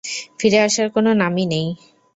[0.39, 1.67] ফিরে আসার কোনো নামই নেই।